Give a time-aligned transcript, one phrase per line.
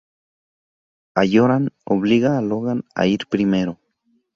[1.13, 3.79] Halloran obliga a Logan a ir primero.